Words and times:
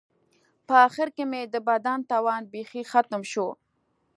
په 0.67 0.73
آخر 0.87 1.07
کې 1.15 1.23
مې 1.31 1.41
د 1.53 1.55
بدن 1.69 1.99
توان 2.11 2.41
بیخي 2.53 2.83
ختم 2.91 3.21
شو. 3.31 3.47